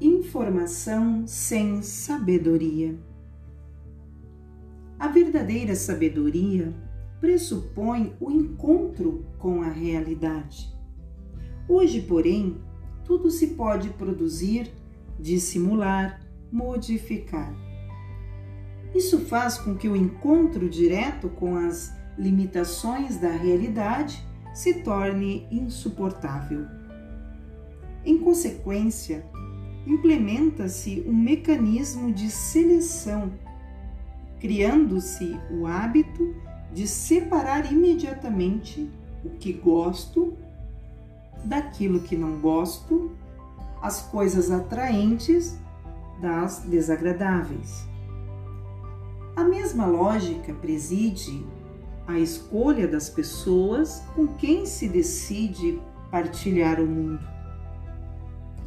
Informação 0.00 1.26
sem 1.26 1.80
sabedoria. 1.82 2.98
A 4.98 5.08
verdadeira 5.08 5.74
sabedoria 5.74 6.74
pressupõe 7.20 8.14
o 8.20 8.30
encontro 8.30 9.24
com 9.38 9.62
a 9.62 9.68
realidade. 9.68 10.72
Hoje, 11.68 12.02
porém, 12.02 12.60
tudo 13.04 13.30
se 13.30 13.48
pode 13.48 13.90
produzir, 13.90 14.70
dissimular, 15.18 16.20
modificar. 16.52 17.54
Isso 18.94 19.20
faz 19.20 19.56
com 19.58 19.74
que 19.74 19.88
o 19.88 19.96
encontro 19.96 20.68
direto 20.68 21.28
com 21.28 21.56
as 21.56 21.92
limitações 22.18 23.16
da 23.16 23.30
realidade 23.30 24.24
se 24.54 24.74
torne 24.82 25.46
insuportável. 25.50 26.64
Em 28.04 28.18
consequência, 28.18 29.26
implementa-se 29.86 31.04
um 31.06 31.12
mecanismo 31.12 32.12
de 32.12 32.30
seleção, 32.30 33.32
criando-se 34.40 35.36
o 35.50 35.66
hábito 35.66 36.34
de 36.72 36.86
separar 36.86 37.70
imediatamente 37.70 38.88
o 39.24 39.30
que 39.30 39.52
gosto 39.52 40.36
daquilo 41.44 42.00
que 42.00 42.16
não 42.16 42.38
gosto, 42.38 43.12
as 43.82 44.02
coisas 44.02 44.50
atraentes 44.50 45.58
das 46.20 46.60
desagradáveis. 46.60 47.86
A 49.36 49.44
mesma 49.44 49.86
lógica 49.86 50.54
preside 50.54 51.44
a 52.06 52.18
escolha 52.18 52.86
das 52.86 53.08
pessoas 53.08 54.02
com 54.14 54.26
quem 54.26 54.66
se 54.66 54.88
decide 54.88 55.80
partilhar 56.10 56.80
o 56.80 56.86
mundo. 56.86 57.26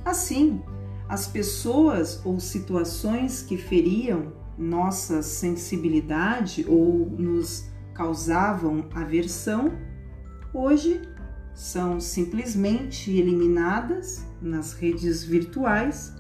Assim, 0.03 0.61
as 1.07 1.27
pessoas 1.27 2.21
ou 2.25 2.39
situações 2.39 3.41
que 3.41 3.57
feriam 3.57 4.33
nossa 4.57 5.21
sensibilidade 5.21 6.65
ou 6.67 7.09
nos 7.09 7.69
causavam 7.93 8.87
aversão, 8.93 9.71
hoje 10.53 11.01
são 11.53 11.99
simplesmente 11.99 13.11
eliminadas 13.11 14.25
nas 14.41 14.73
redes 14.73 15.23
virtuais, 15.23 16.13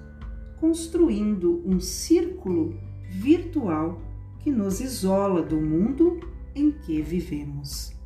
construindo 0.59 1.61
um 1.65 1.79
círculo 1.79 2.75
virtual 3.09 4.01
que 4.39 4.51
nos 4.51 4.79
isola 4.81 5.41
do 5.41 5.57
mundo 5.57 6.19
em 6.57 6.71
que 6.71 7.01
vivemos. 7.01 7.96